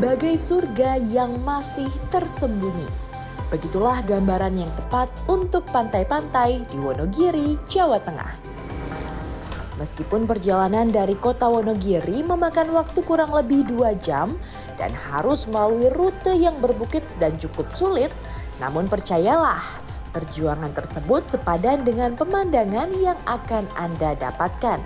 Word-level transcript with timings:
Bagai 0.00 0.40
surga 0.40 0.96
yang 1.12 1.44
masih 1.44 1.92
tersembunyi. 2.08 2.88
Begitulah 3.52 4.00
gambaran 4.00 4.64
yang 4.64 4.72
tepat 4.72 5.12
untuk 5.28 5.68
pantai-pantai 5.68 6.64
di 6.70 6.80
Wonogiri, 6.80 7.60
Jawa 7.68 8.00
Tengah. 8.00 8.32
Meskipun 9.76 10.24
perjalanan 10.24 10.88
dari 10.88 11.16
kota 11.20 11.48
Wonogiri 11.52 12.24
memakan 12.24 12.72
waktu 12.72 13.00
kurang 13.04 13.32
lebih 13.32 13.68
dua 13.68 13.92
jam 13.96 14.40
dan 14.80 14.92
harus 14.92 15.44
melalui 15.44 15.92
rute 15.92 16.32
yang 16.32 16.56
berbukit 16.64 17.04
dan 17.20 17.36
cukup 17.36 17.68
sulit, 17.76 18.12
namun 18.56 18.88
percayalah, 18.88 19.60
perjuangan 20.10 20.74
tersebut 20.74 21.30
sepadan 21.30 21.86
dengan 21.86 22.18
pemandangan 22.18 22.90
yang 22.98 23.18
akan 23.24 23.64
Anda 23.78 24.18
dapatkan. 24.18 24.82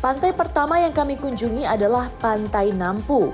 Pantai 0.00 0.32
pertama 0.32 0.80
yang 0.80 0.96
kami 0.96 1.20
kunjungi 1.20 1.68
adalah 1.68 2.08
Pantai 2.18 2.72
Nampu. 2.72 3.28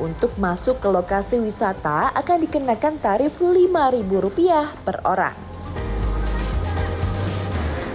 Untuk 0.00 0.32
masuk 0.40 0.80
ke 0.80 0.88
lokasi 0.88 1.36
wisata 1.42 2.14
akan 2.16 2.38
dikenakan 2.48 3.02
tarif 3.04 3.36
Rp5.000 3.36 4.10
per 4.80 5.02
orang. 5.04 5.36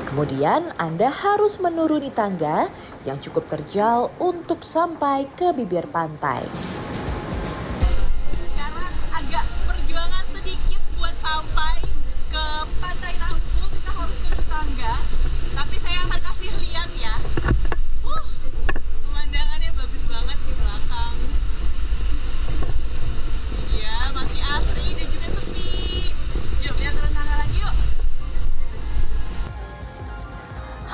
Kemudian 0.05 0.76
Anda 0.79 1.12
harus 1.12 1.59
menuruni 1.59 2.07
tangga 2.07 2.71
yang 3.04 3.20
cukup 3.20 3.52
terjal 3.52 4.12
untuk 4.20 4.63
sampai 4.63 5.27
ke 5.34 5.51
bibir 5.51 5.88
pantai. 5.91 6.74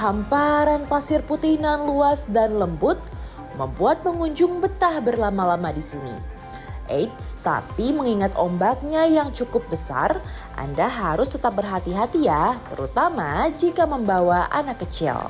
Hamparan 0.02 0.90
pasir 0.90 1.22
putih 1.22 1.62
nan 1.62 1.86
luas 1.86 2.26
dan 2.26 2.58
lembut 2.58 2.98
membuat 3.54 4.02
pengunjung 4.02 4.58
betah 4.58 4.98
berlama-lama 4.98 5.70
di 5.70 5.78
sini. 5.78 6.18
Eits, 6.90 7.38
tapi 7.46 7.94
mengingat 7.94 8.34
ombaknya 8.34 9.06
yang 9.06 9.30
cukup 9.30 9.62
besar, 9.70 10.18
Anda 10.58 10.90
harus 10.90 11.30
tetap 11.30 11.54
berhati-hati 11.54 12.26
ya, 12.26 12.58
terutama 12.74 13.46
jika 13.62 13.86
membawa 13.86 14.50
anak 14.50 14.82
kecil. 14.82 15.30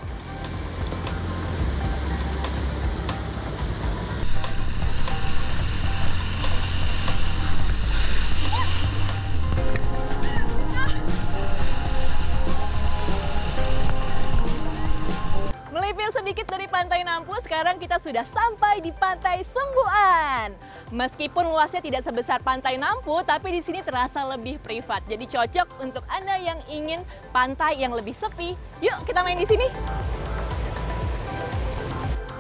Pantai 16.82 17.06
Nampu, 17.06 17.38
sekarang 17.38 17.78
kita 17.78 18.02
sudah 18.02 18.26
sampai 18.26 18.82
di 18.82 18.90
Pantai 18.90 19.46
Sungguan. 19.46 20.50
Meskipun 20.90 21.46
luasnya 21.54 21.78
tidak 21.78 22.02
sebesar 22.02 22.42
Pantai 22.42 22.82
Nampu, 22.82 23.22
tapi 23.22 23.54
di 23.54 23.62
sini 23.62 23.86
terasa 23.86 24.26
lebih 24.26 24.58
privat. 24.58 25.06
Jadi 25.06 25.30
cocok 25.30 25.78
untuk 25.78 26.02
Anda 26.10 26.42
yang 26.42 26.58
ingin 26.66 27.06
pantai 27.30 27.78
yang 27.78 27.94
lebih 27.94 28.18
sepi. 28.18 28.58
Yuk 28.82 28.98
kita 29.06 29.22
main 29.22 29.38
di 29.38 29.46
sini. 29.46 29.70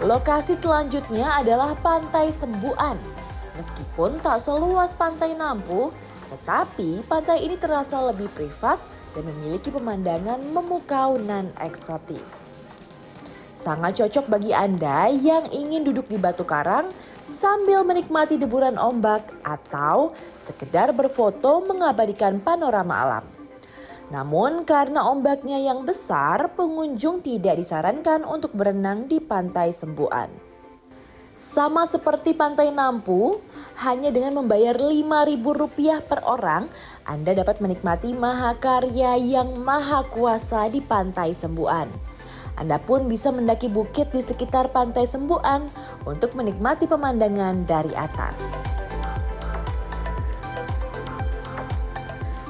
Lokasi 0.01 0.57
selanjutnya 0.57 1.37
adalah 1.37 1.77
Pantai 1.77 2.33
Sembuan. 2.33 2.97
Meskipun 3.61 4.25
tak 4.25 4.41
seluas 4.41 4.89
Pantai 4.97 5.37
Nampu, 5.37 5.93
tetapi 6.33 7.05
pantai 7.05 7.45
ini 7.45 7.61
terasa 7.61 8.01
lebih 8.09 8.25
privat 8.33 8.81
dan 9.13 9.21
memiliki 9.21 9.69
pemandangan 9.69 10.41
memukau 10.49 11.21
nan 11.21 11.53
eksotis. 11.61 12.57
Sangat 13.61 14.01
cocok 14.01 14.25
bagi 14.25 14.57
Anda 14.57 15.05
yang 15.13 15.45
ingin 15.53 15.85
duduk 15.85 16.09
di 16.09 16.17
batu 16.17 16.41
karang 16.41 16.89
sambil 17.21 17.85
menikmati 17.85 18.41
deburan 18.41 18.73
ombak 18.73 19.21
atau 19.45 20.17
sekedar 20.41 20.89
berfoto 20.97 21.61
mengabadikan 21.69 22.41
panorama 22.41 23.05
alam. 23.05 23.25
Namun 24.09 24.65
karena 24.65 25.05
ombaknya 25.05 25.61
yang 25.61 25.85
besar, 25.85 26.57
pengunjung 26.57 27.21
tidak 27.21 27.61
disarankan 27.61 28.25
untuk 28.25 28.49
berenang 28.57 29.05
di 29.05 29.21
pantai 29.21 29.69
Sembuan. 29.69 30.33
Sama 31.37 31.85
seperti 31.85 32.33
pantai 32.33 32.73
Nampu, 32.73 33.45
hanya 33.85 34.09
dengan 34.09 34.41
membayar 34.41 34.73
Rp5.000 34.73 36.01
per 36.09 36.25
orang, 36.25 36.65
Anda 37.05 37.37
dapat 37.37 37.61
menikmati 37.61 38.17
mahakarya 38.17 39.21
yang 39.21 39.53
maha 39.61 40.01
kuasa 40.09 40.65
di 40.65 40.81
pantai 40.81 41.37
Sembuan. 41.37 42.10
Anda 42.59 42.79
pun 42.79 43.07
bisa 43.07 43.31
mendaki 43.31 43.71
bukit 43.71 44.11
di 44.11 44.19
sekitar 44.19 44.71
pantai 44.75 45.07
Sembuan 45.07 45.71
untuk 46.03 46.35
menikmati 46.35 46.87
pemandangan 46.87 47.63
dari 47.63 47.93
atas. 47.95 48.67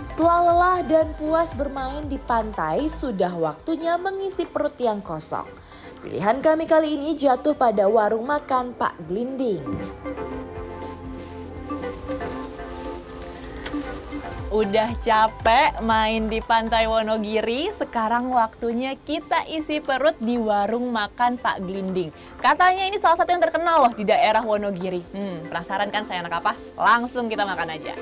Setelah 0.01 0.39
lelah 0.53 0.79
dan 0.85 1.07
puas 1.17 1.56
bermain 1.56 2.06
di 2.06 2.19
pantai, 2.19 2.91
sudah 2.91 3.31
waktunya 3.31 3.95
mengisi 3.95 4.45
perut 4.45 4.75
yang 4.78 5.00
kosong. 5.01 5.47
Pilihan 6.01 6.41
kami 6.41 6.66
kali 6.66 6.97
ini 6.97 7.13
jatuh 7.13 7.53
pada 7.53 7.85
warung 7.85 8.25
makan 8.25 8.73
Pak 8.73 9.06
Glinding. 9.06 9.62
Udah 14.51 14.91
capek 15.00 15.79
main 15.79 16.28
di 16.28 16.44
Pantai 16.44 16.84
Wonogiri, 16.84 17.72
sekarang 17.72 18.35
waktunya 18.35 19.00
kita 19.00 19.47
isi 19.47 19.79
perut 19.79 20.19
di 20.19 20.35
warung 20.35 20.91
makan 20.91 21.39
Pak 21.39 21.63
Glinding. 21.63 22.12
Katanya 22.44 22.84
ini 22.84 23.00
salah 23.00 23.16
satu 23.16 23.31
yang 23.31 23.39
terkenal 23.39 23.88
loh 23.88 23.95
di 23.95 24.03
daerah 24.03 24.44
Wonogiri. 24.44 25.07
Hmm, 25.16 25.47
penasaran 25.47 25.88
kan 25.88 26.03
saya 26.03 26.28
anak 26.28 26.44
apa? 26.44 26.51
Langsung 26.75 27.31
kita 27.31 27.47
makan 27.47 27.79
aja. 27.79 27.95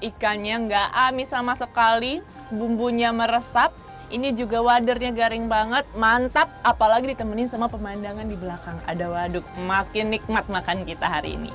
Ikannya 0.00 0.68
nggak 0.68 0.88
amis 1.08 1.32
sama 1.32 1.54
sekali, 1.54 2.24
bumbunya 2.50 3.12
meresap. 3.14 3.72
Ini 4.10 4.34
juga 4.34 4.58
wadernya 4.58 5.14
garing 5.14 5.46
banget, 5.46 5.86
mantap. 5.94 6.50
Apalagi 6.66 7.14
ditemenin 7.14 7.46
sama 7.46 7.70
pemandangan 7.70 8.26
di 8.26 8.34
belakang. 8.34 8.74
Ada 8.90 9.06
waduk, 9.06 9.46
makin 9.62 10.10
nikmat 10.10 10.50
makan 10.50 10.82
kita 10.82 11.06
hari 11.06 11.38
ini. 11.38 11.54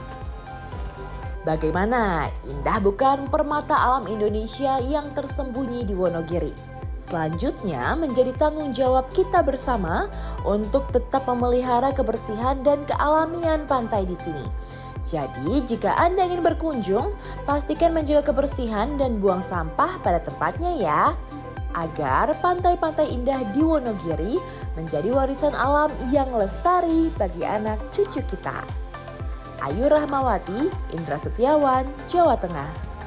Bagaimana? 1.44 2.32
Indah 2.48 2.82
bukan 2.82 3.28
permata 3.28 3.76
alam 3.76 4.08
Indonesia 4.08 4.82
yang 4.82 5.12
tersembunyi 5.14 5.86
di 5.86 5.94
Wonogiri? 5.94 6.76
Selanjutnya 6.96 7.92
menjadi 8.00 8.32
tanggung 8.40 8.72
jawab 8.72 9.12
kita 9.12 9.44
bersama 9.44 10.08
untuk 10.48 10.88
tetap 10.96 11.28
memelihara 11.28 11.92
kebersihan 11.92 12.64
dan 12.64 12.88
kealamian 12.88 13.68
pantai 13.68 14.08
di 14.08 14.16
sini. 14.16 14.42
Jadi, 15.06 15.62
jika 15.70 15.94
Anda 16.02 16.26
ingin 16.26 16.42
berkunjung, 16.42 17.14
pastikan 17.46 17.94
menjaga 17.94 18.34
kebersihan 18.34 18.98
dan 18.98 19.22
buang 19.22 19.40
sampah 19.40 20.02
pada 20.02 20.18
tempatnya 20.18 20.72
ya. 20.82 21.02
Agar 21.78 22.34
pantai-pantai 22.42 23.14
indah 23.14 23.46
di 23.54 23.62
Wonogiri 23.62 24.42
menjadi 24.74 25.14
warisan 25.14 25.54
alam 25.54 25.94
yang 26.10 26.34
lestari 26.34 27.14
bagi 27.22 27.46
anak 27.46 27.78
cucu 27.94 28.26
kita. 28.26 28.66
Ayu 29.62 29.86
Rahmawati, 29.86 30.74
Indra 30.98 31.22
Setiawan, 31.22 31.86
Jawa 32.10 32.38
Tengah. 32.42 32.85